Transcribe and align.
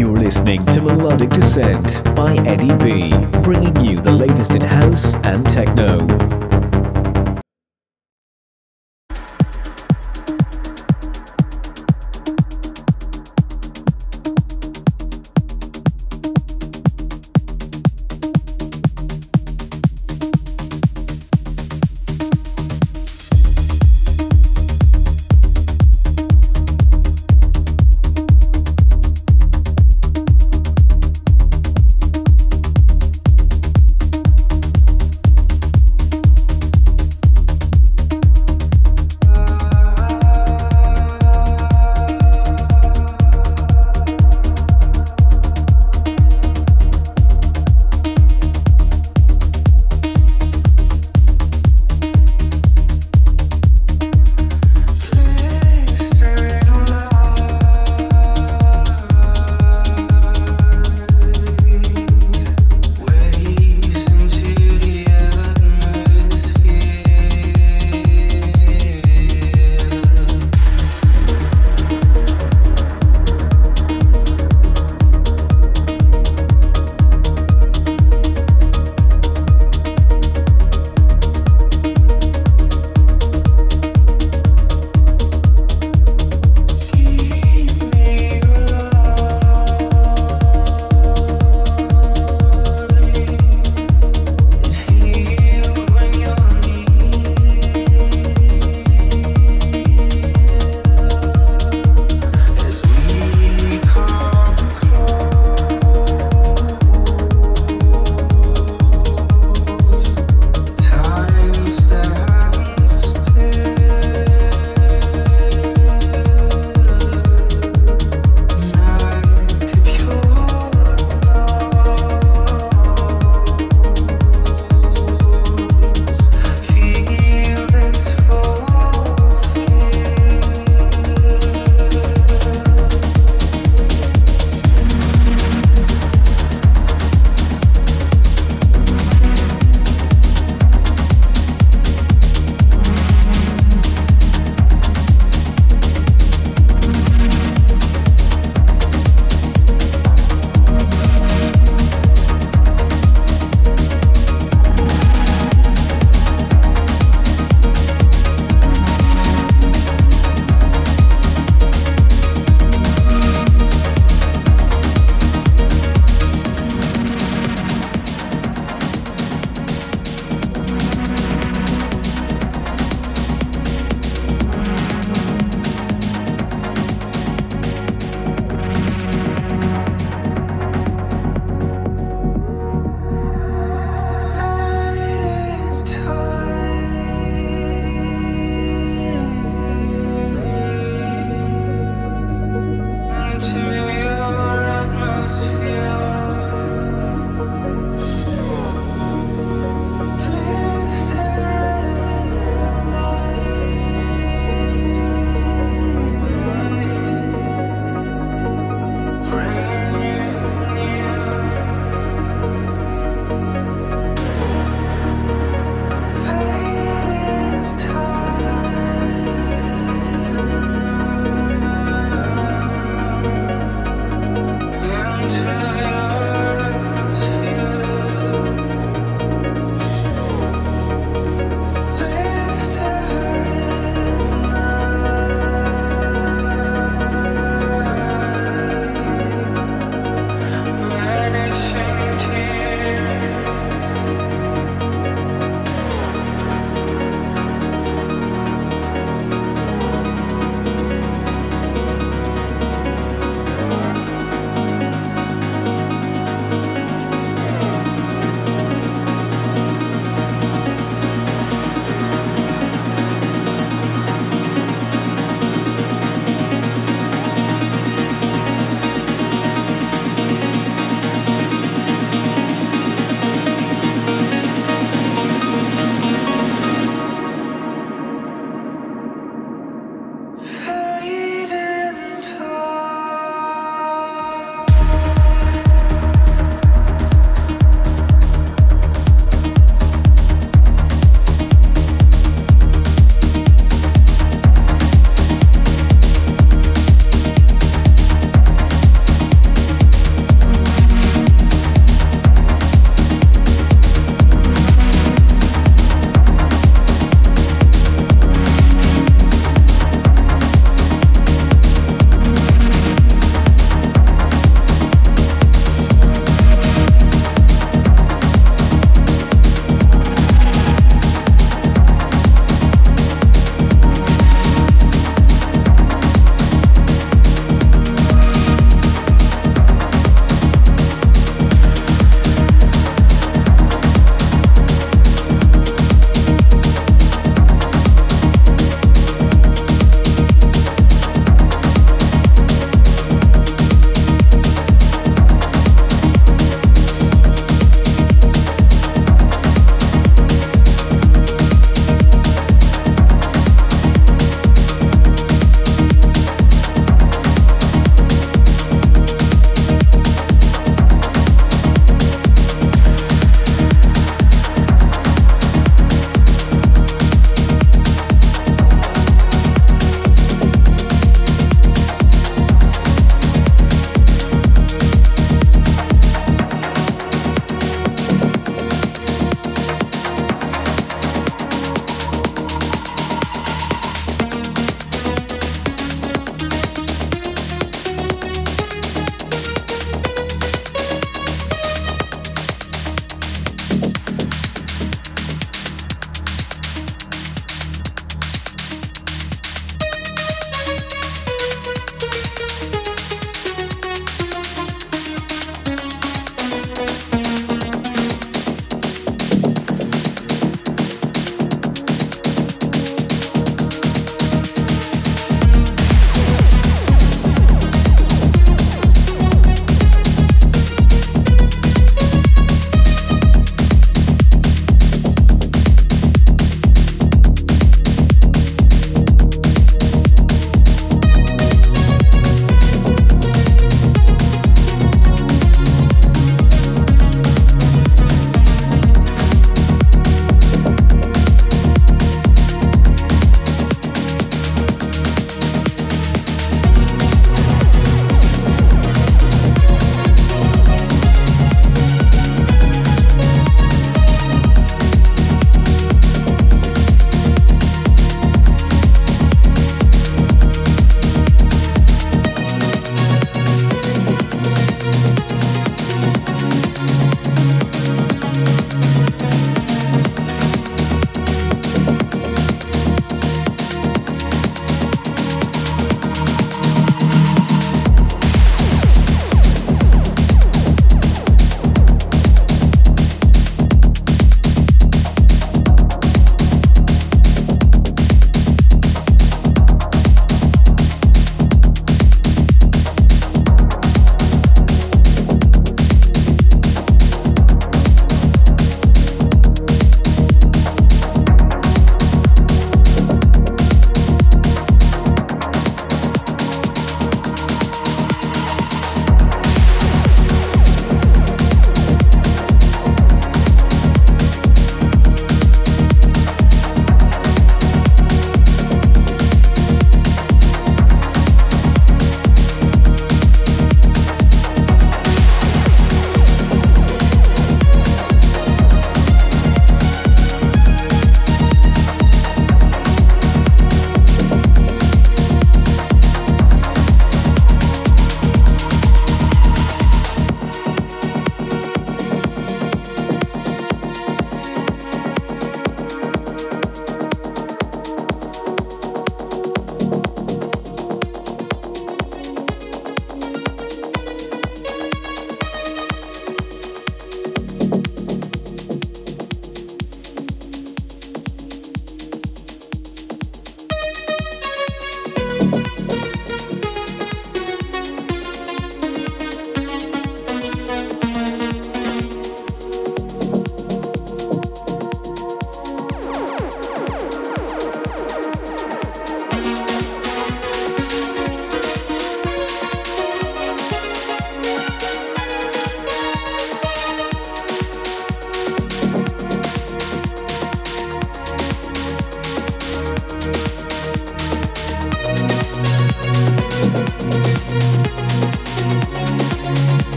You're 0.00 0.16
listening 0.16 0.64
to 0.64 0.80
Melodic 0.80 1.28
Descent 1.28 2.02
by 2.16 2.34
Eddie 2.46 2.74
B, 2.78 3.10
bringing 3.42 3.84
you 3.84 4.00
the 4.00 4.10
latest 4.10 4.54
in 4.54 4.62
house 4.62 5.14
and 5.16 5.46
techno. 5.46 6.39